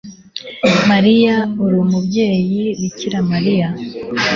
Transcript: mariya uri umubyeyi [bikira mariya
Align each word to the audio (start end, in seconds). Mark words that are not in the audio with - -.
mariya 0.89 1.35
uri 1.63 1.75
umubyeyi 1.83 2.61
[bikira 2.79 3.17
mariya 3.31 3.67